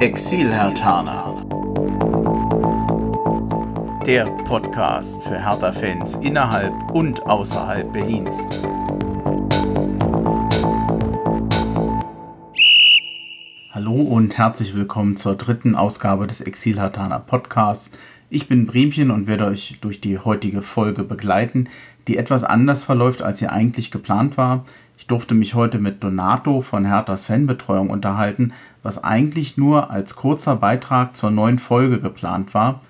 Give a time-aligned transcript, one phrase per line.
[0.00, 1.34] Exil-Hertaner.
[4.06, 8.38] Der Podcast für Hertha-Fans innerhalb und außerhalb Berlins.
[13.72, 17.90] Hallo und herzlich willkommen zur dritten Ausgabe des Exil-Hertaner Podcasts.
[18.32, 21.68] Ich bin Bremchen und werde euch durch die heutige Folge begleiten,
[22.06, 24.64] die etwas anders verläuft, als sie eigentlich geplant war.
[24.96, 28.52] Ich durfte mich heute mit Donato von Herthas Fanbetreuung unterhalten,
[28.84, 32.82] was eigentlich nur als kurzer Beitrag zur neuen Folge geplant war.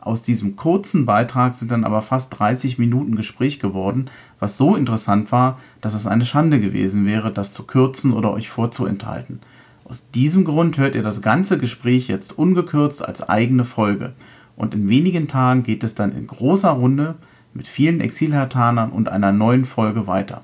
[0.00, 5.30] Aus diesem kurzen Beitrag sind dann aber fast 30 Minuten Gespräch geworden, was so interessant
[5.30, 9.38] war, dass es eine Schande gewesen wäre, das zu kürzen oder euch vorzuenthalten.
[9.84, 14.12] Aus diesem Grund hört ihr das ganze Gespräch jetzt ungekürzt als eigene Folge.
[14.58, 17.14] Und in wenigen Tagen geht es dann in großer Runde
[17.54, 20.42] mit vielen Exilhertanern und einer neuen Folge weiter.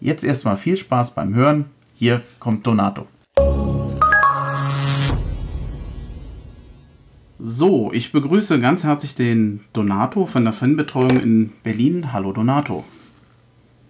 [0.00, 1.66] Jetzt erstmal viel Spaß beim Hören.
[1.94, 3.06] Hier kommt Donato.
[7.38, 12.12] So, ich begrüße ganz herzlich den Donato von der Fanbetreuung in Berlin.
[12.12, 12.84] Hallo Donato.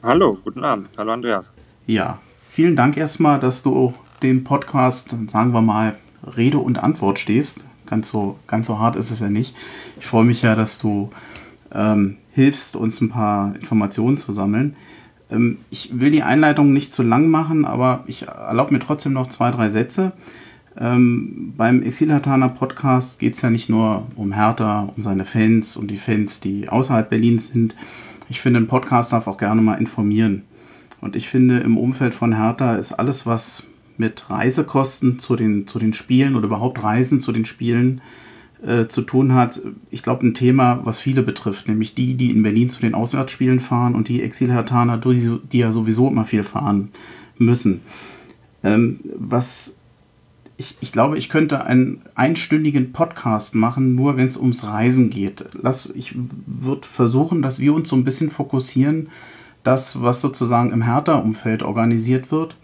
[0.02, 0.90] Hallo, guten Abend.
[0.98, 1.50] Hallo Andreas.
[1.86, 5.96] Ja, vielen Dank erstmal, dass du den Podcast, sagen wir mal,
[6.36, 7.64] Rede und Antwort stehst.
[7.92, 9.54] Ganz so, ganz so hart ist es ja nicht.
[10.00, 11.10] Ich freue mich ja, dass du
[11.74, 14.76] ähm, hilfst, uns ein paar Informationen zu sammeln.
[15.30, 19.26] Ähm, ich will die Einleitung nicht zu lang machen, aber ich erlaube mir trotzdem noch
[19.26, 20.12] zwei, drei Sätze.
[20.80, 25.86] Ähm, beim Exilhartaner Podcast geht es ja nicht nur um Hertha, um seine Fans, um
[25.86, 27.76] die Fans, die außerhalb Berlins sind.
[28.30, 30.44] Ich finde, ein Podcast darf auch gerne mal informieren.
[31.02, 33.64] Und ich finde, im Umfeld von Hertha ist alles, was
[33.98, 38.00] mit Reisekosten zu den, zu den Spielen oder überhaupt Reisen zu den Spielen
[38.64, 42.42] äh, zu tun hat, ich glaube, ein Thema, was viele betrifft, nämlich die, die in
[42.42, 46.90] Berlin zu den Auswärtsspielen fahren und die Exilhertaner, die, die ja sowieso immer viel fahren
[47.38, 47.80] müssen.
[48.62, 49.78] Ähm, was
[50.56, 55.44] ich, ich, glaube, ich könnte einen einstündigen Podcast machen, nur wenn es ums Reisen geht.
[55.54, 56.14] Lass, ich
[56.46, 59.08] würde versuchen, dass wir uns so ein bisschen fokussieren,
[59.64, 62.56] das, was sozusagen im Hertha-Umfeld organisiert wird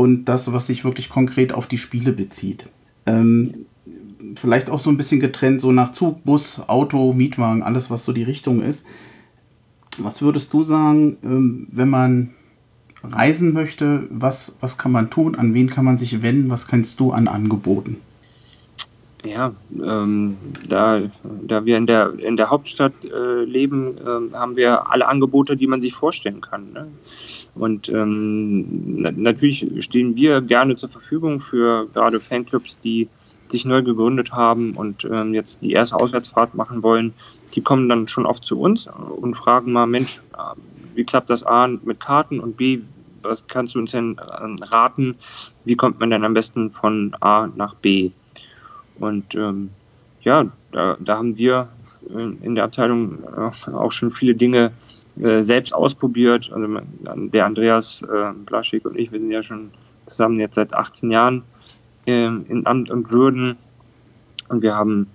[0.00, 2.70] und das, was sich wirklich konkret auf die Spiele bezieht.
[3.04, 3.66] Ähm,
[4.34, 8.14] vielleicht auch so ein bisschen getrennt, so nach Zug, Bus, Auto, Mietwagen, alles, was so
[8.14, 8.86] die Richtung ist.
[9.98, 12.30] Was würdest du sagen, ähm, wenn man
[13.02, 16.98] reisen möchte, was, was kann man tun, an wen kann man sich wenden, was kennst
[16.98, 17.98] du an Angeboten?
[19.22, 19.52] Ja,
[19.86, 21.02] ähm, da,
[21.42, 25.66] da wir in der, in der Hauptstadt äh, leben, äh, haben wir alle Angebote, die
[25.66, 26.72] man sich vorstellen kann.
[26.72, 26.86] Ne?
[27.54, 33.08] Und ähm, na, natürlich stehen wir gerne zur Verfügung für gerade Fanclubs, die
[33.50, 37.12] sich neu gegründet haben und ähm, jetzt die erste Auswärtsfahrt machen wollen,
[37.54, 40.54] die kommen dann schon oft zu uns und fragen mal, Mensch, äh,
[40.94, 42.80] wie klappt das A mit Karten und B,
[43.22, 45.16] was kannst du uns denn äh, raten,
[45.64, 48.12] wie kommt man denn am besten von A nach B?
[48.98, 49.70] Und ähm,
[50.22, 51.68] ja, da, da, haben wir
[52.42, 54.72] in der Abteilung äh, auch schon viele Dinge
[55.22, 56.50] äh, selbst ausprobiert.
[56.52, 59.70] Also der Andreas äh, Blaschik und ich, wir sind ja schon
[60.06, 61.42] zusammen jetzt seit 18 Jahren
[62.06, 63.56] ähm, in Amt und Würden.
[64.48, 65.06] Und wir haben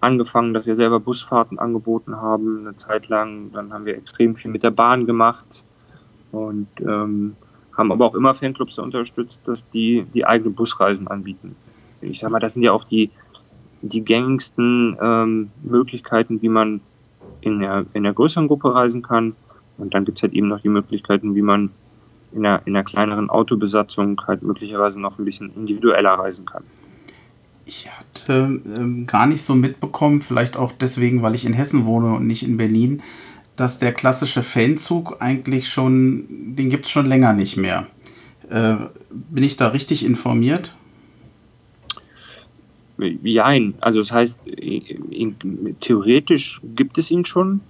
[0.00, 3.50] angefangen, dass wir selber Busfahrten angeboten haben, eine Zeit lang.
[3.52, 5.64] Dann haben wir extrem viel mit der Bahn gemacht
[6.32, 7.36] und ähm,
[7.76, 11.56] haben aber auch immer Fanclubs unterstützt, dass die die eigene Busreisen anbieten.
[12.00, 13.10] Ich sag mal, das sind ja auch die,
[13.82, 16.80] die gängigsten ähm, Möglichkeiten, wie man
[17.40, 19.34] in der, in der größeren Gruppe reisen kann.
[19.78, 21.70] Und dann gibt es halt eben noch die Möglichkeiten, wie man
[22.32, 26.62] in einer, in einer kleineren Autobesatzung halt möglicherweise noch ein bisschen individueller reisen kann.
[27.64, 32.14] Ich hatte ähm, gar nicht so mitbekommen, vielleicht auch deswegen, weil ich in Hessen wohne
[32.14, 33.02] und nicht in Berlin,
[33.56, 37.86] dass der klassische Fanzug eigentlich schon, den gibt es schon länger nicht mehr.
[38.48, 38.76] Äh,
[39.10, 40.76] bin ich da richtig informiert?
[43.22, 44.38] Jein, also das heißt,
[45.80, 47.60] theoretisch gibt es ihn schon,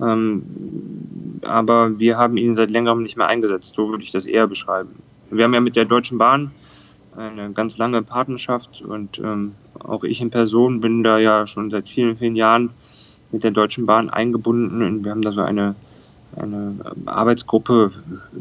[0.00, 0.42] ähm,
[1.42, 4.90] aber wir haben ihn seit längerem nicht mehr eingesetzt, so würde ich das eher beschreiben.
[5.30, 6.52] Wir haben ja mit der Deutschen Bahn
[7.16, 11.88] eine ganz lange Partnerschaft und ähm, auch ich in Person bin da ja schon seit
[11.88, 12.70] vielen, vielen Jahren
[13.32, 15.74] mit der Deutschen Bahn eingebunden und wir haben da so eine,
[16.36, 16.76] eine
[17.06, 17.92] Arbeitsgruppe,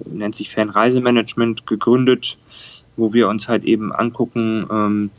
[0.06, 2.38] nennt sich Fernreisemanagement, gegründet,
[2.96, 5.10] wo wir uns halt eben angucken, ähm,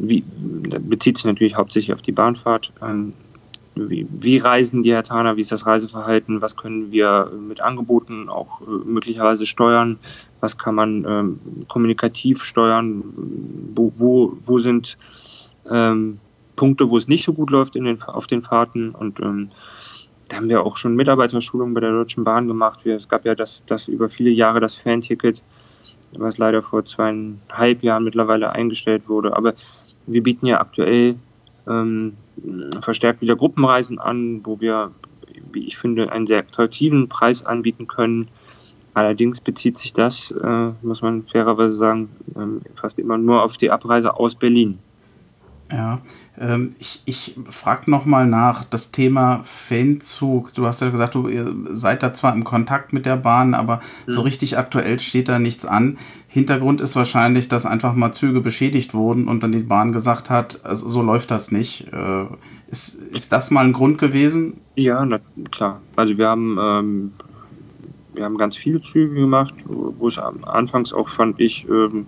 [0.00, 0.24] wie,
[0.80, 2.72] bezieht sich natürlich hauptsächlich auf die Bahnfahrt.
[2.82, 3.12] Ähm,
[3.74, 8.60] wie, wie, reisen die Hertaner, wie ist das Reiseverhalten, was können wir mit Angeboten auch
[8.60, 9.98] äh, möglicherweise steuern,
[10.40, 13.04] was kann man ähm, kommunikativ steuern,
[13.76, 14.98] wo, wo, wo sind
[15.70, 16.18] ähm,
[16.56, 19.50] Punkte, wo es nicht so gut läuft in den, auf den Fahrten und ähm,
[20.28, 22.84] da haben wir auch schon Mitarbeiterschulungen bei der Deutschen Bahn gemacht.
[22.84, 25.42] Wir, es gab ja das, das über viele Jahre das Fanticket,
[26.12, 29.34] was leider vor zweieinhalb Jahren mittlerweile eingestellt wurde.
[29.34, 29.54] Aber
[30.08, 31.16] wir bieten ja aktuell
[31.68, 32.14] ähm,
[32.80, 34.90] verstärkt wieder Gruppenreisen an, wo wir,
[35.52, 38.28] wie ich finde, einen sehr attraktiven Preis anbieten können.
[38.94, 43.70] Allerdings bezieht sich das, äh, muss man fairerweise sagen, ähm, fast immer nur auf die
[43.70, 44.78] Abreise aus Berlin.
[45.70, 46.00] Ja,
[46.38, 50.54] ähm, ich, ich frage nochmal nach das Thema Fanzug.
[50.54, 51.28] Du hast ja gesagt, du
[51.74, 54.10] seid da zwar im Kontakt mit der Bahn, aber mhm.
[54.10, 55.98] so richtig aktuell steht da nichts an.
[56.26, 60.64] Hintergrund ist wahrscheinlich, dass einfach mal Züge beschädigt wurden und dann die Bahn gesagt hat,
[60.64, 61.92] also so läuft das nicht.
[61.92, 62.24] Äh,
[62.68, 64.54] ist, ist das mal ein Grund gewesen?
[64.74, 65.20] Ja, na,
[65.50, 65.80] klar.
[65.96, 67.12] Also wir haben, ähm,
[68.14, 72.06] wir haben ganz viele Züge gemacht, wo es anfangs auch, fand ich, ähm,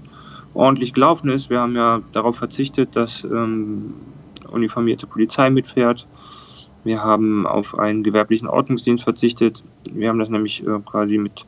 [0.54, 1.50] ordentlich gelaufen ist.
[1.50, 3.94] Wir haben ja darauf verzichtet, dass ähm,
[4.50, 6.06] uniformierte Polizei mitfährt.
[6.82, 9.62] Wir haben auf einen gewerblichen Ordnungsdienst verzichtet.
[9.90, 11.46] Wir haben das nämlich äh, quasi mit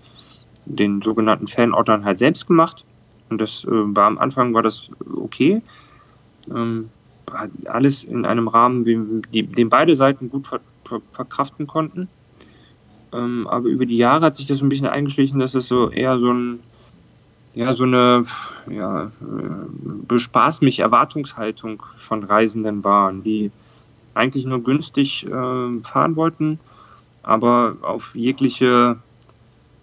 [0.66, 2.84] den sogenannten Fanordnern halt selbst gemacht.
[3.30, 5.62] Und das äh, war am Anfang war das okay.
[6.54, 6.90] Ähm,
[7.66, 12.08] alles in einem Rahmen, den, den beide Seiten gut ver, ver, verkraften konnten.
[13.12, 16.18] Ähm, aber über die Jahre hat sich das ein bisschen eingeschlichen, dass es so eher
[16.18, 16.60] so ein
[17.54, 18.24] ja, so eine
[18.68, 19.10] ja,
[20.08, 23.50] bespaß mich Erwartungshaltung von Reisenden waren, die
[24.14, 26.58] eigentlich nur günstig äh, fahren wollten,
[27.22, 28.96] aber auf jegliche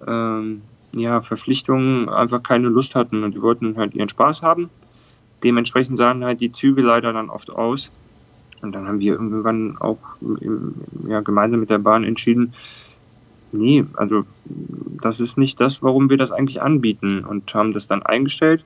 [0.05, 0.41] äh,
[0.93, 4.69] ja, Verpflichtungen einfach keine Lust hatten und die wollten halt ihren Spaß haben.
[5.43, 7.91] Dementsprechend sahen halt die Züge leider dann oft aus.
[8.61, 10.73] Und dann haben wir irgendwann auch im,
[11.07, 12.53] ja, gemeinsam mit der Bahn entschieden,
[13.51, 14.23] nee, also
[15.01, 18.63] das ist nicht das, warum wir das eigentlich anbieten und haben das dann eingestellt.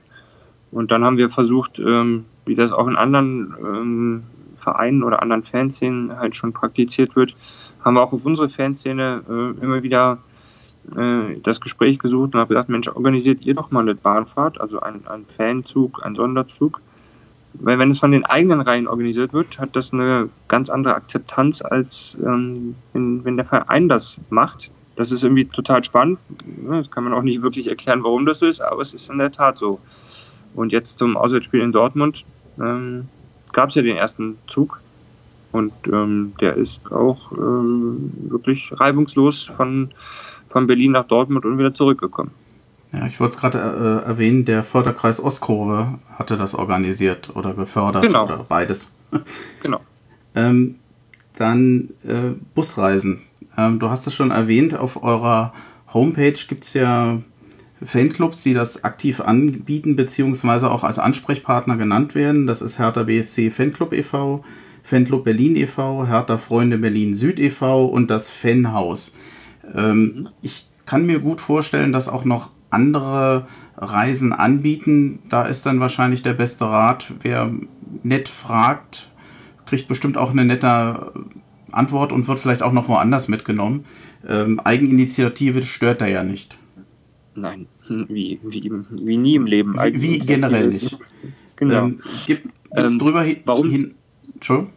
[0.70, 4.22] Und dann haben wir versucht, ähm, wie das auch in anderen ähm,
[4.56, 7.36] Vereinen oder anderen Fanszenen halt schon praktiziert wird,
[7.84, 10.18] haben wir auch auf unsere Fanszene äh, immer wieder
[10.96, 14.80] äh, das Gespräch gesucht und haben gesagt, Mensch, organisiert ihr doch mal eine Bahnfahrt, also
[14.80, 16.80] ein, ein Fanzug, ein Sonderzug.
[17.54, 21.62] Weil wenn es von den eigenen Reihen organisiert wird, hat das eine ganz andere Akzeptanz,
[21.62, 24.70] als ähm, wenn, wenn der Verein das macht.
[24.96, 26.18] Das ist irgendwie total spannend.
[26.68, 29.18] Das kann man auch nicht wirklich erklären, warum das so ist, aber es ist in
[29.18, 29.80] der Tat so.
[30.54, 32.24] Und jetzt zum Auswärtsspiel in Dortmund
[32.60, 33.08] ähm,
[33.52, 34.80] gab es ja den ersten Zug
[35.52, 39.90] und ähm, der ist auch ähm, wirklich reibungslos von,
[40.48, 42.32] von Berlin nach Dortmund und wieder zurückgekommen.
[42.94, 48.02] Ja, ich wollte es gerade äh, erwähnen, der Förderkreis Ostkurve hatte das organisiert oder gefördert
[48.02, 48.24] genau.
[48.24, 48.92] oder beides.
[49.62, 49.80] genau.
[50.34, 50.76] ähm,
[51.36, 53.22] dann äh, Busreisen.
[53.56, 55.52] Ähm, du hast es schon erwähnt, auf eurer
[55.92, 57.18] Homepage gibt es ja
[57.82, 62.46] Fanclubs, die das aktiv anbieten, beziehungsweise auch als Ansprechpartner genannt werden.
[62.46, 64.44] Das ist Hertha BSC Fanclub e.V.,
[64.82, 67.86] Fanclub Berlin e.V., Hertha Freunde Berlin Süd e.V.
[67.86, 69.14] und das Fanhaus.
[69.74, 75.20] Ähm, ich kann mir gut vorstellen, dass auch noch andere Reisen anbieten.
[75.28, 77.50] Da ist dann wahrscheinlich der beste Rat, wer
[78.02, 79.08] nett fragt,
[79.66, 81.12] kriegt bestimmt auch eine nette
[81.72, 83.84] Antwort und wird vielleicht auch noch woanders mitgenommen.
[84.28, 86.58] Ähm, Eigeninitiative stört da ja nicht.
[87.34, 88.72] Nein, wie, wie,
[89.02, 89.74] wie nie im Leben.
[89.74, 90.98] Wie, wie generell nicht.
[91.56, 91.84] Genau.
[91.84, 93.36] Ähm, gibt es ähm, drüber hin?
[93.44, 93.70] Warum?
[93.70, 93.94] Hin,
[94.34, 94.72] Entschuldigung?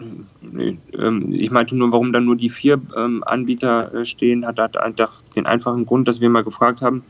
[0.00, 4.76] Ähm, ich meinte nur, warum dann nur die vier ähm, Anbieter äh, stehen, hat, hat
[4.76, 7.02] einfach den einfachen Grund, dass wir mal gefragt haben,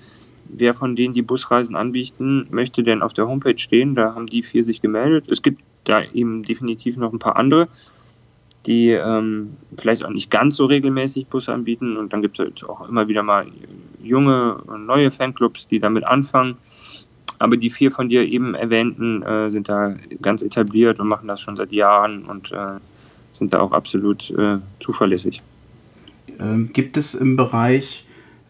[0.48, 3.94] wer von denen die Busreisen anbieten, möchte denn auf der Homepage stehen.
[3.94, 5.26] Da haben die vier sich gemeldet.
[5.28, 7.68] Es gibt da eben definitiv noch ein paar andere
[8.66, 11.96] die ähm, vielleicht auch nicht ganz so regelmäßig Busse anbieten.
[11.96, 13.46] Und dann gibt es halt auch immer wieder mal
[14.02, 16.56] junge und neue Fanclubs, die damit anfangen.
[17.40, 21.40] Aber die vier von dir eben erwähnten äh, sind da ganz etabliert und machen das
[21.40, 22.78] schon seit Jahren und äh,
[23.32, 25.42] sind da auch absolut äh, zuverlässig.
[26.38, 28.04] Ähm, gibt es im Bereich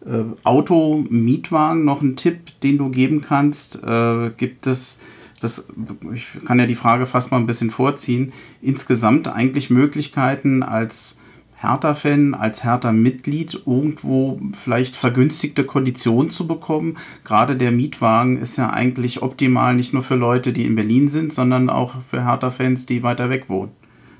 [0.05, 3.81] äh, Auto, Mietwagen noch einen Tipp, den du geben kannst?
[3.83, 4.99] Äh, gibt es
[5.39, 5.67] das,
[6.13, 8.31] ich kann ja die Frage fast mal ein bisschen vorziehen,
[8.61, 11.17] insgesamt eigentlich Möglichkeiten als
[11.61, 16.97] Hertha-Fan, als Hertha-Mitglied irgendwo vielleicht vergünstigte Konditionen zu bekommen.
[17.23, 21.33] Gerade der Mietwagen ist ja eigentlich optimal nicht nur für Leute, die in Berlin sind,
[21.33, 23.71] sondern auch für Hertha-Fans, die weiter weg wohnen.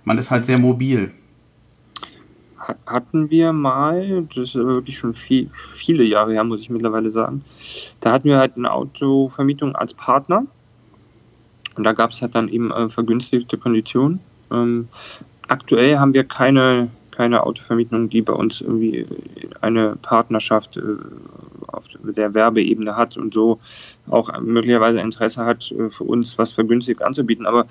[0.04, 1.12] Man ist halt sehr mobil.
[2.86, 7.44] Hatten wir mal, das ist wirklich schon viel, viele Jahre her, muss ich mittlerweile sagen.
[8.00, 10.46] Da hatten wir halt eine Autovermietung als Partner
[11.76, 14.20] und da gab es halt dann eben äh, vergünstigte Konditionen.
[14.52, 14.90] Ähm,
[15.48, 19.06] aktuell haben wir keine, keine Autovermietung, die bei uns irgendwie
[19.62, 20.82] eine Partnerschaft äh,
[21.68, 23.60] auf der Werbeebene hat und so
[24.10, 27.46] auch möglicherweise Interesse hat, äh, für uns was vergünstigt anzubieten.
[27.46, 27.68] Aber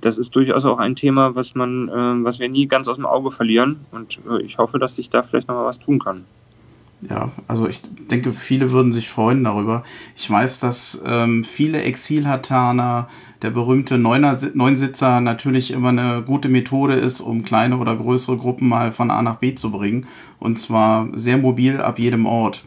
[0.00, 3.06] das ist durchaus auch ein Thema, was man, äh, was wir nie ganz aus dem
[3.06, 3.80] Auge verlieren.
[3.90, 6.24] Und ich hoffe, dass sich da vielleicht noch mal was tun kann.
[7.08, 7.80] Ja, also ich
[8.10, 9.84] denke, viele würden sich freuen darüber.
[10.16, 13.08] Ich weiß, dass ähm, viele Exilhataner
[13.40, 18.68] der berühmte Neuner, Neunsitzer natürlich immer eine gute Methode ist, um kleine oder größere Gruppen
[18.68, 20.06] mal von A nach B zu bringen.
[20.38, 22.64] Und zwar sehr mobil ab jedem Ort.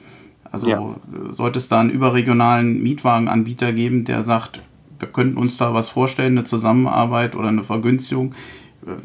[0.52, 0.96] Also ja.
[1.32, 4.62] sollte es da einen überregionalen Mietwagenanbieter geben, der sagt,
[5.00, 8.34] wir könnten uns da was vorstellen, eine Zusammenarbeit oder eine Vergünstigung.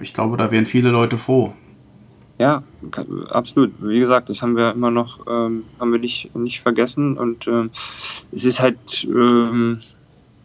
[0.01, 1.53] Ich glaube, da wären viele Leute froh.
[2.39, 2.63] Ja,
[3.31, 3.73] absolut.
[3.81, 7.71] Wie gesagt, das haben wir immer noch, ähm, haben wir nicht, nicht vergessen und ähm,
[8.31, 9.81] es ist halt ähm,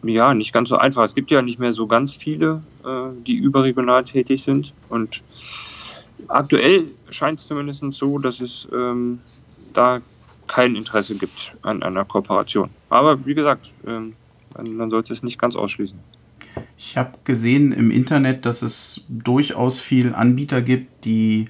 [0.02, 1.04] ja nicht ganz so einfach.
[1.04, 5.22] Es gibt ja nicht mehr so ganz viele, äh, die überregional tätig sind und
[6.26, 9.20] aktuell scheint es zumindest so, dass es ähm,
[9.72, 10.00] da
[10.48, 12.70] kein Interesse gibt an einer Kooperation.
[12.90, 14.14] Aber wie gesagt, ähm,
[14.68, 15.98] man sollte es nicht ganz ausschließen.
[16.76, 21.46] Ich habe gesehen im Internet, dass es durchaus viele Anbieter gibt, die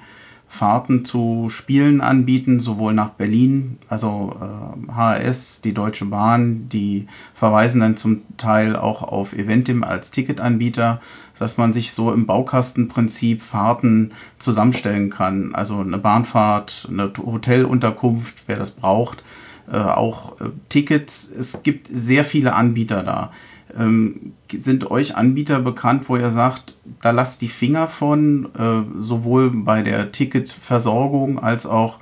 [0.54, 7.80] Fahrten zu Spielen anbieten, sowohl nach Berlin, also äh, HRS, die Deutsche Bahn, die verweisen
[7.80, 11.00] dann zum Teil auch auf Eventim als Ticketanbieter,
[11.38, 15.56] dass man sich so im Baukastenprinzip Fahrten zusammenstellen kann.
[15.56, 19.25] Also eine Bahnfahrt, eine Hotelunterkunft, wer das braucht,
[19.70, 21.28] äh, auch äh, Tickets.
[21.37, 23.32] Es gibt sehr viele Anbieter da.
[23.76, 29.50] Ähm, sind euch Anbieter bekannt, wo ihr sagt, da lasst die Finger von, äh, sowohl
[29.50, 31.99] bei der Ticketversorgung als auch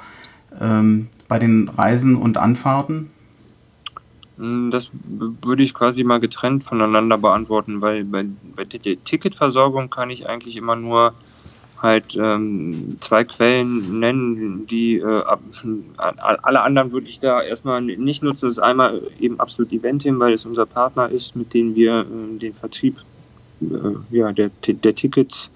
[0.60, 3.10] ähm, bei den Reisen und Anfahrten?
[4.38, 4.90] Hm, das
[5.42, 8.26] würde ich quasi mal getrennt voneinander beantworten, weil bei,
[8.56, 11.14] bei der Ticketversorgung kann ich eigentlich immer nur
[11.82, 15.22] halt ähm, zwei Quellen nennen, die äh,
[15.96, 18.46] alle anderen würde ich da erstmal nicht nutzen.
[18.46, 22.38] Das ist einmal eben absolut Eventim, weil es unser Partner ist, mit dem wir äh,
[22.38, 22.98] den Vertrieb
[23.60, 25.50] äh, ja, der, der Tickets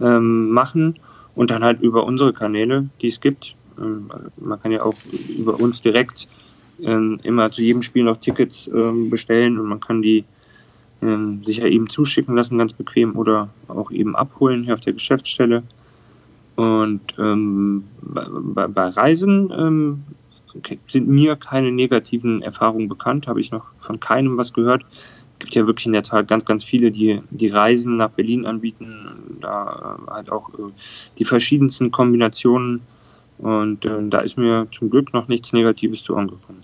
[0.00, 0.98] ähm, machen
[1.34, 3.56] und dann halt über unsere Kanäle, die es gibt.
[3.80, 4.94] Ähm, man kann ja auch
[5.36, 6.28] über uns direkt
[6.82, 8.68] ähm, immer zu jedem Spiel noch Tickets
[9.08, 10.24] bestellen und man kann die
[11.02, 14.92] ähm, sich ja eben zuschicken lassen, ganz bequem, oder auch eben abholen hier auf der
[14.92, 15.62] Geschäftsstelle.
[16.56, 20.04] Und ähm, bei, bei, Reisen ähm,
[20.86, 24.84] sind mir keine negativen Erfahrungen bekannt, habe ich noch von keinem was gehört.
[25.34, 28.46] Es gibt ja wirklich in der Tat ganz, ganz viele, die die Reisen nach Berlin
[28.46, 30.72] anbieten, da äh, halt auch äh,
[31.18, 32.82] die verschiedensten Kombinationen.
[33.38, 36.62] Und äh, da ist mir zum Glück noch nichts Negatives zu angekommen.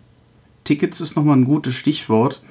[0.63, 2.43] Tickets ist nochmal ein gutes Stichwort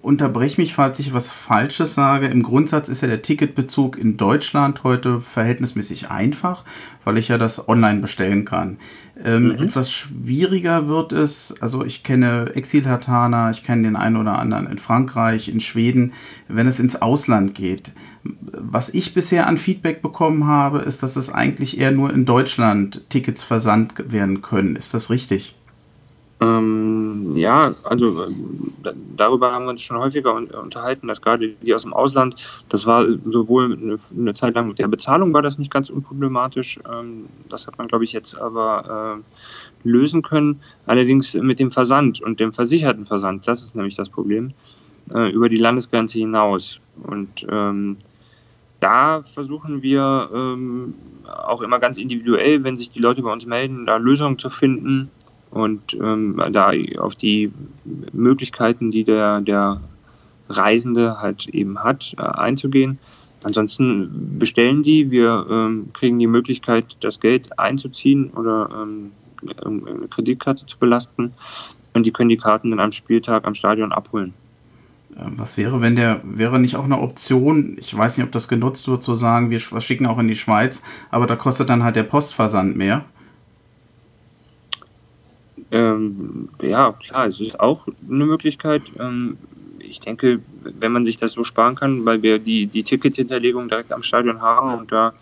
[0.00, 2.26] unterbrech mich, falls ich was Falsches sage.
[2.26, 6.64] Im Grundsatz ist ja der Ticketbezug in Deutschland heute verhältnismäßig einfach,
[7.04, 8.78] weil ich ja das online bestellen kann.
[9.24, 9.50] Ähm, mhm.
[9.52, 14.78] Etwas schwieriger wird es, also ich kenne Exilhartaner, ich kenne den einen oder anderen in
[14.78, 16.12] Frankreich, in Schweden,
[16.48, 17.92] wenn es ins Ausland geht.
[18.22, 23.08] Was ich bisher an Feedback bekommen habe, ist, dass es eigentlich eher nur in Deutschland
[23.10, 24.76] Tickets versandt werden können.
[24.76, 25.56] Ist das richtig?
[26.42, 28.30] Ähm, ja, also äh,
[29.16, 32.34] darüber haben wir uns schon häufiger unterhalten, dass gerade die aus dem Ausland,
[32.68, 36.80] das war sowohl eine, eine Zeit lang mit der Bezahlung war das nicht ganz unproblematisch.
[36.90, 39.22] Ähm, das hat man, glaube ich, jetzt aber
[39.84, 40.60] äh, lösen können.
[40.86, 44.52] Allerdings mit dem Versand und dem versicherten Versand, das ist nämlich das Problem,
[45.14, 46.80] äh, über die Landesgrenze hinaus.
[47.04, 47.98] Und ähm,
[48.80, 50.94] da versuchen wir ähm,
[51.24, 55.08] auch immer ganz individuell, wenn sich die Leute bei uns melden, da Lösungen zu finden
[55.52, 57.52] und ähm, da auf die
[58.12, 59.80] Möglichkeiten, die der, der
[60.48, 62.98] Reisende halt eben hat, äh, einzugehen.
[63.44, 69.12] Ansonsten bestellen die, wir ähm, kriegen die Möglichkeit, das Geld einzuziehen oder ähm,
[69.64, 71.32] eine Kreditkarte zu belasten
[71.92, 74.32] und die können die Karten dann am Spieltag am Stadion abholen.
[75.16, 78.48] Ähm, was wäre, wenn der, wäre nicht auch eine Option, ich weiß nicht, ob das
[78.48, 81.96] genutzt wird, zu sagen, wir schicken auch in die Schweiz, aber da kostet dann halt
[81.96, 83.04] der Postversand mehr?
[85.72, 88.82] Ähm, ja, klar, es ist auch eine Möglichkeit.
[89.00, 89.38] Ähm,
[89.78, 93.90] ich denke, wenn man sich das so sparen kann, weil wir die, die Tickethinterlegung direkt
[93.90, 95.14] am Stadion haben und da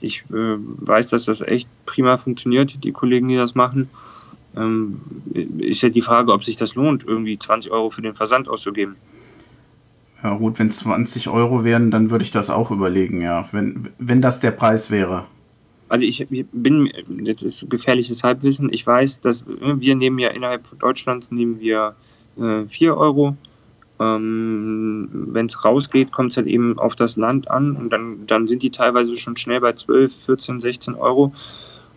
[0.00, 3.88] ich äh, weiß, dass das echt prima funktioniert, die Kollegen, die das machen,
[4.56, 5.00] ähm,
[5.58, 8.96] ist ja die Frage, ob sich das lohnt, irgendwie 20 Euro für den Versand auszugeben.
[10.22, 14.20] Ja gut, wenn 20 Euro wären, dann würde ich das auch überlegen, ja, wenn, wenn
[14.20, 15.24] das der Preis wäre.
[15.94, 16.90] Also ich bin,
[17.22, 21.94] jetzt ist gefährliches Halbwissen, ich weiß, dass wir nehmen ja innerhalb Deutschlands nehmen wir
[22.36, 23.36] äh, 4 Euro.
[24.00, 28.48] Ähm, Wenn es rausgeht, kommt es halt eben auf das Land an und dann, dann
[28.48, 31.32] sind die teilweise schon schnell bei 12, 14, 16 Euro.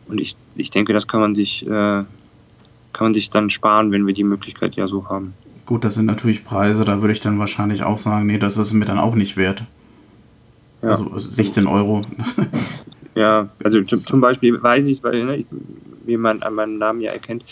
[0.07, 2.07] Und ich, ich denke, das kann man sich, äh, kann
[2.99, 5.33] man sich dann sparen, wenn wir die Möglichkeit ja so haben.
[5.65, 8.73] Gut, das sind natürlich Preise, da würde ich dann wahrscheinlich auch sagen, nee, das ist
[8.73, 9.63] mir dann auch nicht wert.
[10.83, 10.89] Ja.
[10.89, 12.03] Also 16 Euro.
[13.17, 15.45] Ja, also zum Beispiel weiß ich, weil ne,
[16.05, 17.43] wie man an meinem Namen ja erkennt,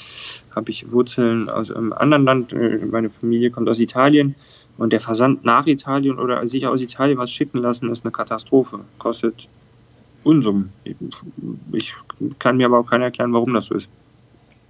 [0.55, 2.53] habe ich Wurzeln aus einem anderen Land.
[2.53, 4.35] Äh, meine Familie kommt aus Italien
[4.77, 8.81] und der Versand nach Italien oder sich aus Italien was schicken lassen, ist eine Katastrophe.
[8.99, 9.47] Kostet
[10.23, 10.71] Unsummen.
[11.71, 11.95] Ich
[12.37, 13.89] kann mir aber auch keiner erklären, warum das so ist.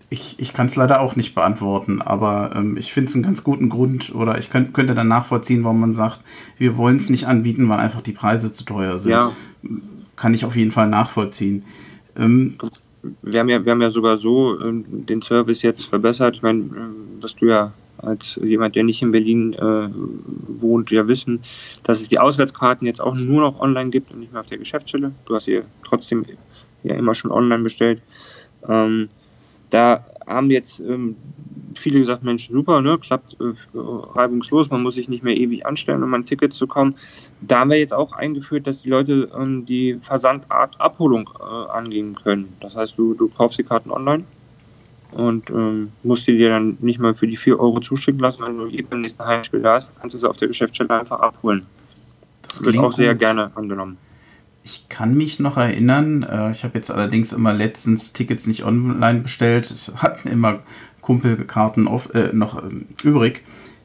[0.10, 3.44] Ich, ich kann es leider auch nicht beantworten, aber ähm, ich finde es einen ganz
[3.44, 6.22] guten Grund oder ich könnt, könnte dann nachvollziehen, warum man sagt,
[6.58, 9.12] wir wollen es nicht anbieten, weil einfach die Preise zu teuer sind.
[9.12, 9.34] Ja.
[10.16, 11.64] Kann ich auf jeden Fall nachvollziehen.
[12.18, 12.58] Ähm,
[13.22, 16.36] wir, haben ja, wir haben ja sogar so ähm, den Service jetzt verbessert.
[16.36, 16.70] Ich meine,
[17.22, 19.90] was du ja als jemand, der nicht in Berlin äh,
[20.62, 21.40] wohnt, ja wissen,
[21.84, 24.58] dass es die Auswärtskarten jetzt auch nur noch online gibt und nicht mehr auf der
[24.58, 25.12] Geschäftsstelle.
[25.26, 26.26] Du hast sie trotzdem
[26.84, 28.02] ja immer schon online bestellt.
[28.68, 29.10] Ähm,
[29.70, 31.16] da haben jetzt ähm,
[31.76, 36.04] viele gesagt, Mensch, super, ne, klappt äh, reibungslos, man muss sich nicht mehr ewig anstellen,
[36.04, 36.96] um an Tickets zu kommen.
[37.42, 42.16] Da haben wir jetzt auch eingeführt, dass die Leute ähm, die Versandart Abholung äh, angehen
[42.16, 42.54] können.
[42.60, 44.24] Das heißt, du, du kaufst die Karten online
[45.12, 48.58] und ähm, musst die dir dann nicht mal für die 4 Euro zuschicken lassen, wenn
[48.58, 51.66] du beim nächsten Heimspiel da hast, kannst du sie auf der Geschäftsstelle einfach abholen.
[52.42, 53.98] Das, das wird auch sehr gerne angenommen.
[54.66, 59.20] Ich kann mich noch erinnern, äh, ich habe jetzt allerdings immer letztens Tickets nicht online
[59.20, 59.70] bestellt.
[59.70, 60.64] Ich hatten immer
[61.02, 63.44] Kumpelkarten auf, äh, noch ähm, übrig.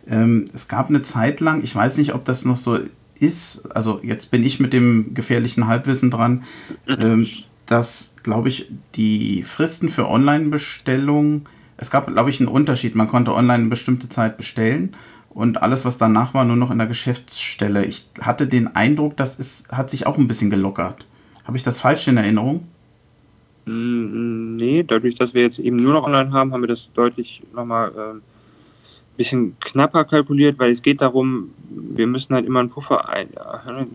[0.08, 2.78] Ähm, es gab eine Zeit lang, ich weiß nicht, ob das noch so
[3.18, 6.44] ist, also jetzt bin ich mit dem gefährlichen Halbwissen dran,
[6.88, 7.28] ähm,
[7.66, 11.44] dass, glaube ich, die Fristen für Online-Bestellungen,
[11.76, 12.94] es gab, glaube ich, einen Unterschied.
[12.94, 14.96] Man konnte online eine bestimmte Zeit bestellen
[15.30, 17.84] und alles, was danach war, nur noch in der Geschäftsstelle.
[17.84, 21.06] Ich hatte den Eindruck, das ist, hat sich auch ein bisschen gelockert.
[21.44, 22.68] Habe ich das falsch in Erinnerung?
[23.64, 27.42] Mm, nee, dadurch, dass wir jetzt eben nur noch online haben, haben wir das deutlich
[27.54, 28.20] nochmal ein äh,
[29.16, 33.86] bisschen knapper kalkuliert, weil es geht darum, wir müssen halt immer einen Puffer ein, äh,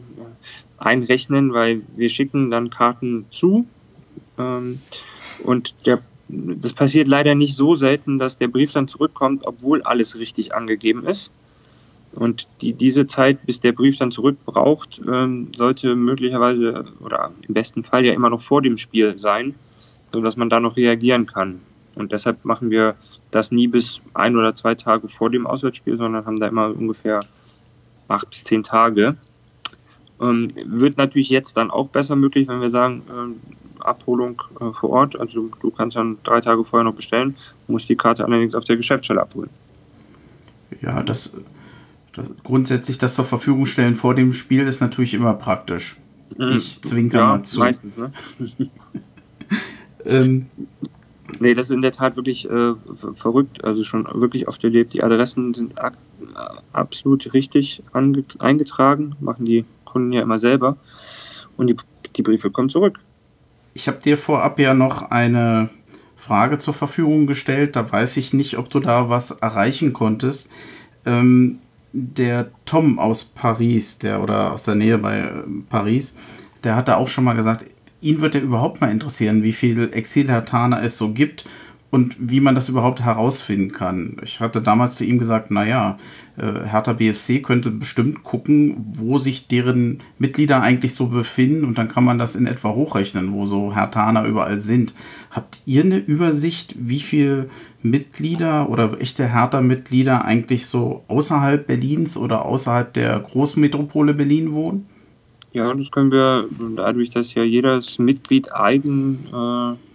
[0.77, 3.65] einrechnen, weil wir schicken dann Karten zu
[4.37, 4.79] ähm,
[5.43, 10.17] und der das passiert leider nicht so selten, dass der Brief dann zurückkommt, obwohl alles
[10.17, 11.31] richtig angegeben ist.
[12.13, 17.53] Und die, diese Zeit, bis der Brief dann zurück braucht, ähm, sollte möglicherweise oder im
[17.53, 19.53] besten Fall ja immer noch vor dem Spiel sein,
[20.13, 21.59] sodass man da noch reagieren kann.
[21.95, 22.95] Und deshalb machen wir
[23.31, 27.19] das nie bis ein oder zwei Tage vor dem Auswärtsspiel, sondern haben da immer ungefähr
[28.07, 29.17] acht bis zehn Tage.
[30.21, 33.35] Ähm, wird natürlich jetzt dann auch besser möglich, wenn wir sagen, ähm,
[33.87, 35.19] Abholung äh, vor Ort.
[35.19, 37.35] Also du kannst dann drei Tage vorher noch bestellen,
[37.67, 39.49] musst die Karte allerdings auf der Geschäftsstelle abholen.
[40.81, 41.37] Ja, das,
[42.13, 45.95] das grundsätzlich das zur Verfügung stellen vor dem Spiel ist natürlich immer praktisch.
[46.37, 46.57] Mhm.
[46.57, 47.59] Ich zwinker ja, mal zu.
[47.59, 48.11] Meistens, ne?
[50.05, 50.47] ähm,
[51.39, 52.73] nee, das ist in der Tat wirklich äh,
[53.13, 53.63] verrückt.
[53.63, 54.93] Also schon wirklich oft erlebt.
[54.93, 55.75] Die Adressen sind
[56.73, 57.83] absolut richtig
[58.39, 60.77] eingetragen, machen die Kunden ja immer selber.
[61.57, 61.75] Und die,
[62.15, 62.99] die Briefe kommen zurück.
[63.77, 65.69] Ich habe dir vorab ja noch eine
[66.15, 67.75] Frage zur Verfügung gestellt.
[67.75, 70.49] Da weiß ich nicht, ob du da was erreichen konntest.
[71.05, 71.59] Ähm,
[71.91, 75.31] der Tom aus Paris, der oder aus der Nähe bei äh,
[75.69, 76.15] Paris,
[76.63, 77.65] der hatte auch schon mal gesagt,
[77.99, 81.45] ihn würde überhaupt mal interessieren, wie viel Exilhertaner es so gibt
[81.95, 84.17] und wie man das überhaupt herausfinden kann.
[84.21, 85.97] Ich hatte damals zu ihm gesagt, naja,
[86.35, 91.87] äh, Hertha BSC könnte bestimmt gucken, wo sich deren Mitglieder eigentlich so befinden und dann
[91.87, 94.93] kann man das in etwa hochrechnen, wo so Hertaner überall sind.
[95.31, 97.49] Habt ihr eine Übersicht, wie viele
[97.81, 104.85] Mitglieder oder echte Hertha-Mitglieder eigentlich so außerhalb Berlins oder außerhalb der Großmetropole Berlin wohnen?
[105.53, 109.94] Ja, das können wir, dadurch, dass ja jedes Mitglied eigen äh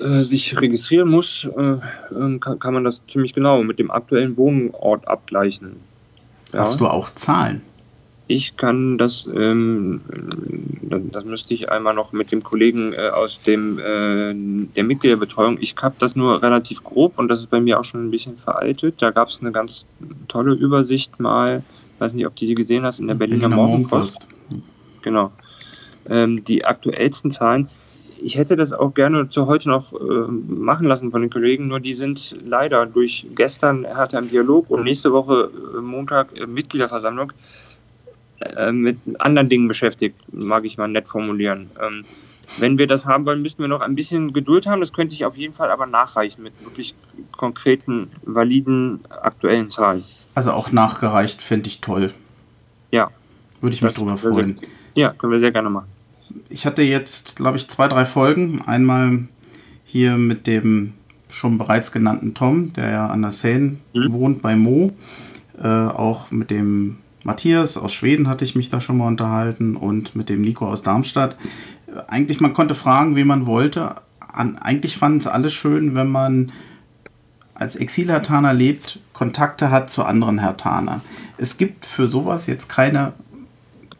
[0.00, 5.06] äh, sich registrieren muss, äh, kann, kann, man das ziemlich genau mit dem aktuellen Wohnort
[5.08, 5.76] abgleichen.
[6.52, 6.60] Ja.
[6.60, 7.62] Hast du auch Zahlen?
[8.30, 10.02] Ich kann das, ähm,
[10.82, 14.34] das müsste ich einmal noch mit dem Kollegen äh, aus dem äh,
[14.76, 15.56] der Mitgliederbetreuung.
[15.60, 18.36] Ich habe das nur relativ grob und das ist bei mir auch schon ein bisschen
[18.36, 19.00] veraltet.
[19.00, 19.86] Da gab es eine ganz
[20.28, 21.62] tolle Übersicht mal,
[22.00, 24.28] weiß nicht, ob du die gesehen hast, in der Berliner, Berliner Morgenpost.
[24.50, 25.02] Morgenpost.
[25.02, 25.32] Genau.
[26.10, 27.70] Ähm, die aktuellsten Zahlen
[28.20, 29.96] ich hätte das auch gerne zu heute noch äh,
[30.28, 34.84] machen lassen von den Kollegen, nur die sind leider durch gestern hatte ein Dialog und
[34.84, 37.32] nächste Woche äh, Montag äh, Mitgliederversammlung
[38.40, 41.70] äh, mit anderen Dingen beschäftigt, mag ich mal nett formulieren.
[41.80, 42.04] Ähm,
[42.58, 44.80] wenn wir das haben wollen, müssten wir noch ein bisschen Geduld haben.
[44.80, 46.94] Das könnte ich auf jeden Fall aber nachreichen mit wirklich
[47.32, 50.02] konkreten, validen, aktuellen Zahlen.
[50.34, 52.10] Also auch nachgereicht fände ich toll.
[52.90, 53.10] Ja.
[53.60, 54.58] Würde ich mich darüber freuen.
[54.60, 55.97] Sehr, ja, können wir sehr gerne machen
[56.48, 58.62] ich hatte jetzt, glaube ich, zwei, drei Folgen.
[58.62, 59.28] Einmal
[59.84, 60.94] hier mit dem
[61.28, 64.12] schon bereits genannten Tom, der ja an der Seine mhm.
[64.12, 64.92] wohnt bei Mo.
[65.62, 70.16] Äh, auch mit dem Matthias aus Schweden hatte ich mich da schon mal unterhalten und
[70.16, 71.36] mit dem Nico aus Darmstadt.
[72.06, 73.96] Eigentlich, man konnte fragen, wie man wollte.
[74.20, 76.52] an, eigentlich fanden es alle schön, wenn man
[77.54, 81.00] als Exilhertaner lebt, Kontakte hat zu anderen Hertanern.
[81.38, 83.14] Es gibt für sowas jetzt keine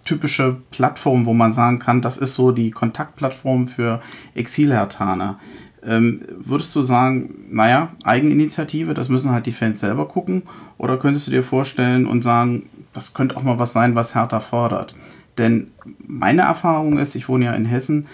[0.09, 4.01] typische Plattform, wo man sagen kann, das ist so die Kontaktplattform für
[4.35, 5.39] Exilhertaner.
[5.85, 10.45] Ähm, würdest du sagen, naja, Eigeninitiative, das müssen halt die Fans selber gucken?
[10.79, 14.41] Oder könntest du dir vorstellen und sagen, das könnte auch mal was sein, was Hertha
[14.41, 14.95] fordert?
[15.37, 15.71] Denn
[16.07, 18.07] meine Erfahrung ist, ich wohne ja in Hessen,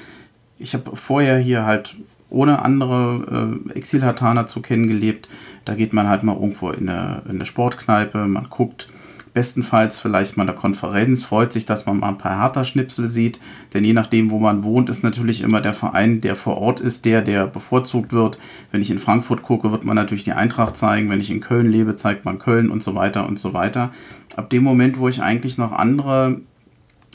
[0.58, 1.96] ich habe vorher hier halt
[2.28, 5.28] ohne andere äh, Exilhartaner zu kennen gelebt.
[5.64, 8.88] Da geht man halt mal irgendwo in eine, in eine Sportkneipe, man guckt,
[9.34, 13.40] bestenfalls vielleicht mal eine Konferenz, freut sich, dass man mal ein paar Hertha-Schnipsel sieht,
[13.74, 17.04] denn je nachdem, wo man wohnt, ist natürlich immer der Verein, der vor Ort ist,
[17.04, 18.38] der, der bevorzugt wird.
[18.70, 21.68] Wenn ich in Frankfurt gucke, wird man natürlich die Eintracht zeigen, wenn ich in Köln
[21.70, 23.90] lebe, zeigt man Köln und so weiter und so weiter.
[24.36, 26.40] Ab dem Moment, wo ich eigentlich noch andere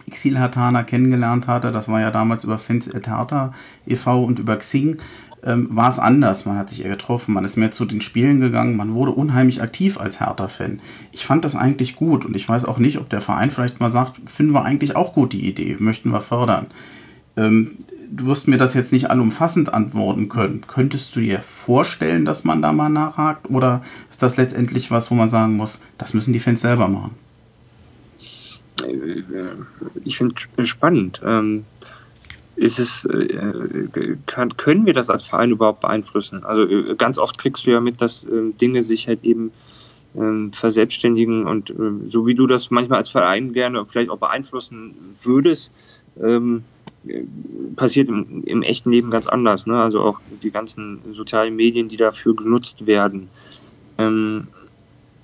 [0.07, 3.53] Exil-Hertaner kennengelernt hatte, das war ja damals über Fans et Hertha
[3.87, 4.23] e.V.
[4.23, 4.97] und über Xing,
[5.43, 6.45] ähm, war es anders.
[6.45, 9.61] Man hat sich eher getroffen, man ist mehr zu den Spielen gegangen, man wurde unheimlich
[9.61, 10.79] aktiv als Hertha-Fan.
[11.11, 13.91] Ich fand das eigentlich gut und ich weiß auch nicht, ob der Verein vielleicht mal
[13.91, 16.67] sagt, finden wir eigentlich auch gut die Idee, möchten wir fördern.
[17.37, 17.77] Ähm,
[18.11, 20.61] du wirst mir das jetzt nicht allumfassend antworten können.
[20.67, 25.15] Könntest du dir vorstellen, dass man da mal nachhakt oder ist das letztendlich was, wo
[25.15, 27.11] man sagen muss, das müssen die Fans selber machen?
[30.05, 31.21] ich finde spannend.
[31.25, 31.65] Ähm,
[32.59, 36.43] ist es, äh, kann, können wir das als Verein überhaupt beeinflussen?
[36.43, 39.51] Also äh, ganz oft kriegst du ja mit, dass äh, Dinge sich halt eben
[40.15, 44.95] ähm, verselbstständigen und ähm, so wie du das manchmal als Verein gerne vielleicht auch beeinflussen
[45.23, 45.71] würdest,
[46.21, 46.63] ähm,
[47.75, 49.65] passiert im, im, echten Leben ganz anders.
[49.65, 49.81] Ne?
[49.81, 53.29] Also auch die ganzen sozialen Medien, die dafür genutzt werden.
[53.97, 54.47] Ähm,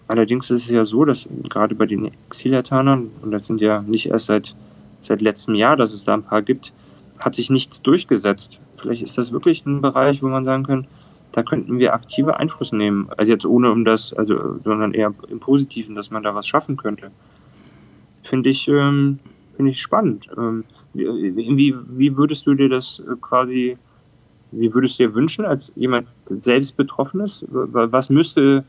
[0.08, 4.08] Allerdings ist es ja so, dass gerade bei den Exiljatanern, und das sind ja nicht
[4.08, 4.56] erst seit,
[5.02, 6.74] seit letztem Jahr, dass es da ein paar gibt,
[7.19, 8.60] hat sich nichts durchgesetzt.
[8.78, 10.88] Vielleicht ist das wirklich ein Bereich, wo man sagen kann,
[11.32, 13.10] da könnten wir aktive Einfluss nehmen.
[13.17, 16.78] Also jetzt ohne um das, also, sondern eher im Positiven, dass man da was schaffen
[16.78, 17.12] könnte.
[18.23, 19.19] Finde ich, ähm,
[19.56, 20.30] finde ich spannend.
[20.38, 23.78] Ähm, wie, wie würdest du dir das äh, quasi,
[24.51, 27.45] wie würdest du dir wünschen, als jemand selbst betroffen ist?
[27.49, 28.63] Was müsste,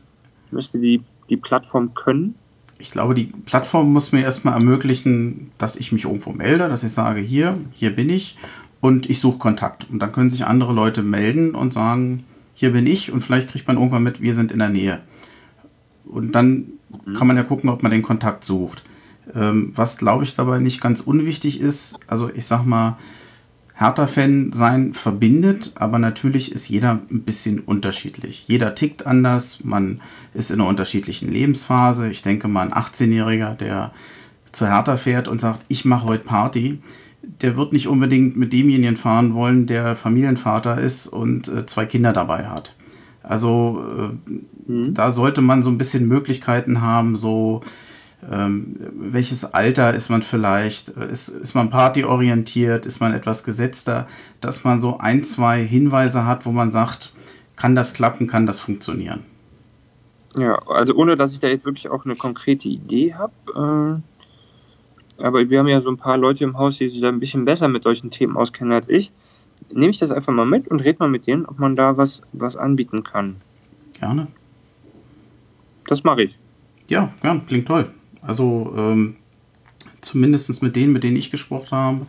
[0.51, 2.35] müsste die die Plattform können?
[2.79, 6.91] Ich glaube, die Plattform muss mir erstmal ermöglichen, dass ich mich irgendwo melde, dass ich
[6.91, 8.37] sage, hier, hier bin ich
[8.81, 9.87] und ich suche Kontakt.
[9.89, 13.67] Und dann können sich andere Leute melden und sagen, hier bin ich und vielleicht kriegt
[13.67, 14.99] man irgendwann mit, wir sind in der Nähe.
[16.05, 16.65] Und dann
[17.05, 17.13] mhm.
[17.13, 18.83] kann man ja gucken, ob man den Kontakt sucht.
[19.35, 22.97] Ähm, was, glaube ich, dabei nicht ganz unwichtig ist, also ich sag mal,
[23.77, 28.47] Hertha-Fan sein verbindet, aber natürlich ist jeder ein bisschen unterschiedlich.
[28.47, 30.01] Jeder tickt anders, man
[30.33, 32.09] ist in einer unterschiedlichen Lebensphase.
[32.09, 33.91] Ich denke mal, ein 18-Jähriger, der
[34.51, 36.79] zu Hertha fährt und sagt, ich mache heute Party,
[37.41, 42.13] der wird nicht unbedingt mit demjenigen fahren wollen, der Familienvater ist und äh, zwei Kinder
[42.13, 42.75] dabei hat.
[43.21, 44.93] Also äh, mhm.
[44.95, 47.61] da sollte man so ein bisschen Möglichkeiten haben, so
[48.29, 50.89] ähm, welches Alter ist man vielleicht?
[50.89, 52.85] Ist, ist man partyorientiert?
[52.85, 54.07] Ist man etwas gesetzter?
[54.41, 57.13] Dass man so ein, zwei Hinweise hat, wo man sagt,
[57.55, 59.23] kann das klappen, kann das funktionieren?
[60.35, 64.01] Ja, also ohne dass ich da jetzt wirklich auch eine konkrete Idee habe.
[65.17, 67.19] Äh, aber wir haben ja so ein paar Leute im Haus, die sich da ein
[67.19, 69.11] bisschen besser mit solchen Themen auskennen als ich.
[69.71, 72.21] Nehme ich das einfach mal mit und rede mal mit denen, ob man da was,
[72.33, 73.37] was anbieten kann.
[73.99, 74.27] Gerne.
[75.87, 76.37] Das mache ich.
[76.87, 77.91] Ja, gern, klingt toll.
[78.27, 79.15] Also ähm,
[80.01, 82.05] zumindest mit denen, mit denen ich gesprochen habe.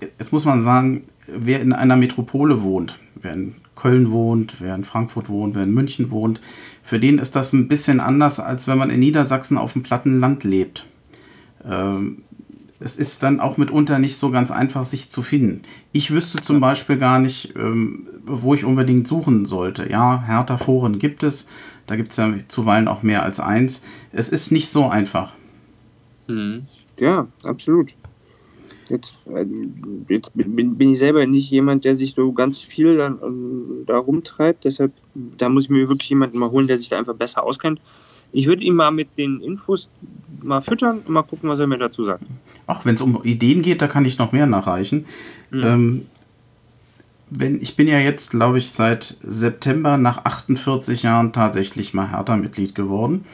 [0.00, 4.84] Jetzt muss man sagen, wer in einer Metropole wohnt, wer in Köln wohnt, wer in
[4.84, 6.40] Frankfurt wohnt, wer in München wohnt,
[6.82, 10.20] für den ist das ein bisschen anders, als wenn man in Niedersachsen auf dem platten
[10.20, 10.86] Land lebt.
[11.64, 12.22] Ähm,
[12.80, 15.62] es ist dann auch mitunter nicht so ganz einfach, sich zu finden.
[15.92, 19.88] Ich wüsste zum Beispiel gar nicht, ähm, wo ich unbedingt suchen sollte.
[19.88, 21.46] Ja, Hertha-Foren gibt es.
[21.86, 23.82] Da gibt es ja zuweilen auch mehr als eins.
[24.12, 25.32] Es ist nicht so einfach.
[26.26, 26.62] Mhm.
[26.98, 27.92] Ja, absolut.
[28.88, 29.46] Jetzt, äh,
[30.08, 33.16] jetzt bin, bin, ich selber nicht jemand, der sich so ganz viel da,
[33.86, 34.64] da rumtreibt.
[34.64, 37.80] Deshalb, da muss ich mir wirklich jemanden mal holen, der sich da einfach besser auskennt.
[38.32, 39.88] Ich würde ihn mal mit den Infos
[40.42, 42.24] mal füttern und mal gucken, was er mir dazu sagt.
[42.66, 45.06] Ach, wenn es um Ideen geht, da kann ich noch mehr nachreichen.
[45.50, 45.60] Mhm.
[45.62, 46.06] Ähm,
[47.30, 52.74] wenn, ich bin ja jetzt, glaube ich, seit September nach 48 Jahren tatsächlich mal Hertha-Mitglied
[52.74, 53.24] geworden.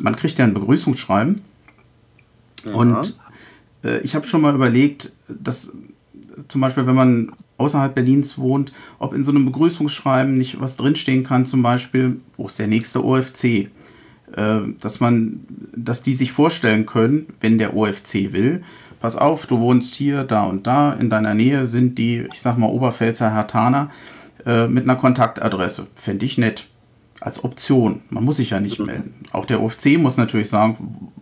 [0.00, 1.42] Man kriegt ja ein Begrüßungsschreiben.
[2.64, 2.72] Ja.
[2.72, 3.16] Und
[3.84, 5.72] äh, ich habe schon mal überlegt, dass
[6.48, 11.22] zum Beispiel, wenn man außerhalb Berlins wohnt, ob in so einem Begrüßungsschreiben nicht was drinstehen
[11.22, 13.44] kann, zum Beispiel, wo ist der nächste OFC?
[13.44, 13.68] Äh,
[14.80, 15.40] dass man,
[15.76, 18.62] dass die sich vorstellen können, wenn der OFC will,
[19.00, 22.56] pass auf, du wohnst hier, da und da, in deiner Nähe sind die, ich sag
[22.56, 23.90] mal, Oberpfälzer Hertaner.
[24.46, 25.86] äh, mit einer Kontaktadresse.
[25.94, 26.66] Fände ich nett.
[27.20, 28.02] Als Option.
[28.10, 29.14] Man muss sich ja nicht melden.
[29.30, 31.12] Auch der UFC muss natürlich sagen,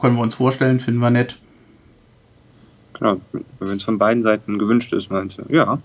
[0.00, 1.38] können wir uns vorstellen, finden wir nett.
[2.94, 3.20] Genau,
[3.58, 5.42] wenn es von beiden Seiten gewünscht ist, meinst du?
[5.48, 5.78] Ja.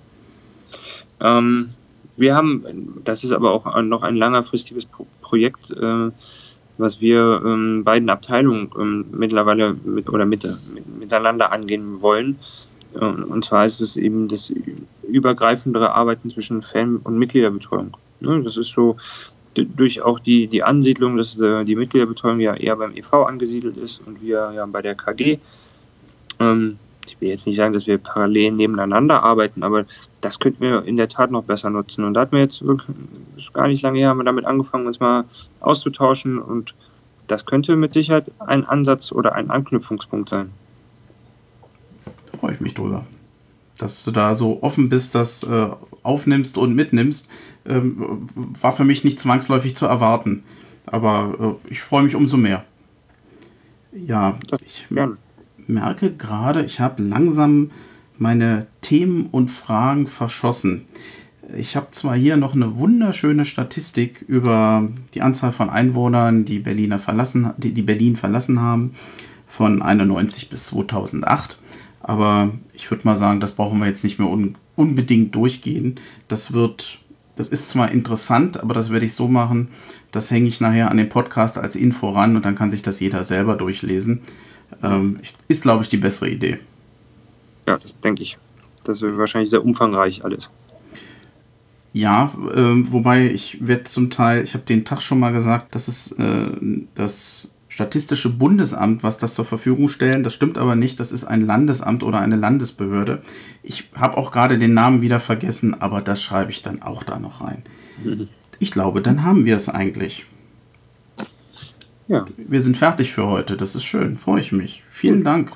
[1.19, 1.69] Ähm,
[2.17, 6.11] wir haben, das ist aber auch noch ein längerfristiges Pro Projekt, äh,
[6.77, 12.39] was wir ähm, beiden Abteilungen ähm, mittlerweile mit, oder mit, mit, miteinander angehen wollen.
[12.95, 14.51] Äh, und zwar ist es eben das
[15.07, 17.95] übergreifendere Arbeiten zwischen Fan- und Mitgliederbetreuung.
[18.21, 18.97] Ne, das ist so
[19.55, 24.05] durch auch die, die Ansiedlung, dass äh, die Mitgliederbetreuung ja eher beim EV angesiedelt ist
[24.05, 25.39] und wir ja bei der KG.
[26.39, 29.85] Ähm, ich will jetzt nicht sagen, dass wir parallel nebeneinander arbeiten, aber
[30.21, 32.03] das könnten wir in der Tat noch besser nutzen.
[32.03, 32.95] Und da hatten wir jetzt wirklich,
[33.53, 35.25] gar nicht lange her, haben wir damit angefangen, uns mal
[35.59, 36.75] auszutauschen und
[37.27, 40.49] das könnte mit Sicherheit ein Ansatz oder ein Anknüpfungspunkt sein.
[42.39, 43.05] Freue ich mich drüber.
[43.81, 45.67] Dass du da so offen bist, das äh,
[46.03, 47.27] aufnimmst und mitnimmst,
[47.67, 50.43] ähm, war für mich nicht zwangsläufig zu erwarten.
[50.85, 52.65] Aber äh, ich freue mich umso mehr.
[53.91, 54.87] Ja, ich,
[55.67, 57.71] merke gerade, ich habe langsam
[58.17, 60.85] meine Themen und Fragen verschossen.
[61.57, 66.99] Ich habe zwar hier noch eine wunderschöne Statistik über die Anzahl von Einwohnern, die, Berliner
[66.99, 68.91] verlassen, die, die Berlin verlassen haben,
[69.47, 71.59] von 91 bis 2008.
[72.01, 75.99] Aber ich würde mal sagen, das brauchen wir jetzt nicht mehr un unbedingt durchgehen.
[76.29, 76.99] Das wird,
[77.35, 79.67] das ist zwar interessant, aber das werde ich so machen.
[80.11, 83.01] Das hänge ich nachher an den Podcast als Info ran und dann kann sich das
[83.01, 84.21] jeder selber durchlesen.
[84.81, 86.59] Ähm, ist, glaube ich, die bessere Idee.
[87.67, 88.37] Ja, das denke ich.
[88.85, 90.49] Das ist wahrscheinlich sehr umfangreich alles.
[91.91, 95.89] Ja, äh, wobei ich werde zum Teil, ich habe den Tag schon mal gesagt, das
[95.89, 96.51] ist äh,
[96.95, 100.23] das Statistische Bundesamt, was das zur Verfügung stellen.
[100.23, 103.21] Das stimmt aber nicht, das ist ein Landesamt oder eine Landesbehörde.
[103.63, 107.19] Ich habe auch gerade den Namen wieder vergessen, aber das schreibe ich dann auch da
[107.19, 107.63] noch rein.
[108.03, 108.27] Mhm.
[108.57, 110.25] Ich glaube, dann haben wir es eigentlich.
[112.07, 112.25] Ja.
[112.37, 113.55] Wir sind fertig für heute.
[113.55, 114.17] Das ist schön.
[114.17, 114.83] Freue ich mich.
[114.89, 115.51] Vielen Dank.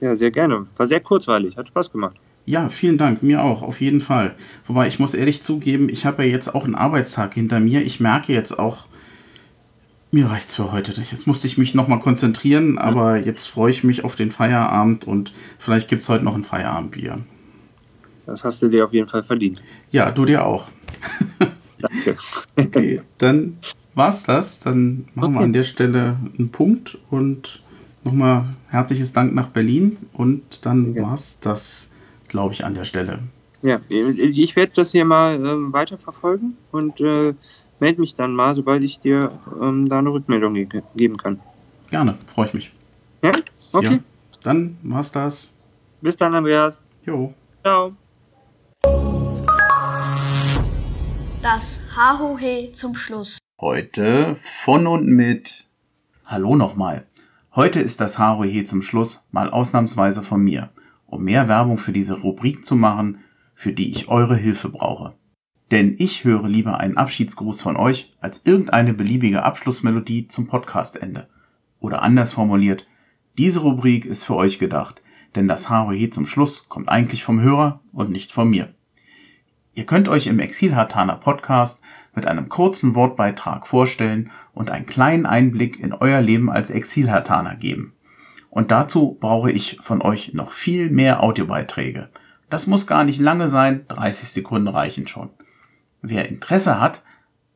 [0.00, 0.66] Ja, sehr gerne.
[0.76, 1.56] War sehr kurzweilig.
[1.56, 2.16] Hat Spaß gemacht.
[2.46, 3.22] Ja, vielen Dank.
[3.22, 3.62] Mir auch.
[3.62, 4.34] Auf jeden Fall.
[4.66, 7.82] Wobei ich muss ehrlich zugeben, ich habe ja jetzt auch einen Arbeitstag hinter mir.
[7.82, 8.86] Ich merke jetzt auch,
[10.12, 10.92] mir reicht's für heute.
[10.92, 15.32] Jetzt musste ich mich nochmal konzentrieren, aber jetzt freue ich mich auf den Feierabend und
[15.58, 17.20] vielleicht gibt es heute noch ein Feierabendbier.
[18.26, 19.62] Das hast du dir auf jeden Fall verdient.
[19.90, 20.68] Ja, du dir auch.
[21.78, 22.16] Danke.
[22.56, 23.56] okay, dann
[23.94, 24.60] war's das.
[24.60, 25.34] Dann machen okay.
[25.34, 27.62] wir an der Stelle einen Punkt und
[28.04, 31.02] nochmal herzliches Dank nach Berlin und dann ja.
[31.02, 31.90] war's das,
[32.28, 33.18] glaube ich, an der Stelle.
[33.62, 37.32] Ja, ich werde das hier mal ähm, weiterverfolgen und äh,
[37.82, 41.40] melde mich dann mal, sobald ich dir ähm, da eine Rückmeldung ge geben kann.
[41.90, 42.72] Gerne, freue ich mich.
[43.22, 43.32] Ja,
[43.72, 43.94] okay.
[43.94, 43.98] Ja,
[44.44, 45.52] dann war's das.
[46.00, 46.80] Bis dann, Andreas.
[47.04, 47.34] Jo.
[47.64, 47.96] Ciao.
[51.42, 53.38] Das Hahohe zum Schluss.
[53.60, 55.66] Heute von und mit
[56.24, 57.06] Hallo nochmal.
[57.56, 60.70] Heute ist das Haruhe zum Schluss mal ausnahmsweise von mir,
[61.06, 63.18] um mehr Werbung für diese Rubrik zu machen,
[63.56, 65.14] für die ich eure Hilfe brauche.
[65.72, 71.28] Denn ich höre lieber einen Abschiedsgruß von euch als irgendeine beliebige Abschlussmelodie zum Podcastende.
[71.80, 72.86] Oder anders formuliert,
[73.38, 75.00] diese Rubrik ist für euch gedacht,
[75.34, 78.74] denn das Haruhe zum Schluss kommt eigentlich vom Hörer und nicht von mir.
[79.72, 81.80] Ihr könnt euch im Exil-Hartaner Podcast
[82.14, 87.94] mit einem kurzen Wortbeitrag vorstellen und einen kleinen Einblick in euer Leben als Exil-Hartaner geben.
[88.50, 92.10] Und dazu brauche ich von euch noch viel mehr Audiobeiträge.
[92.50, 95.30] Das muss gar nicht lange sein, 30 Sekunden reichen schon.
[96.02, 97.02] Wer Interesse hat,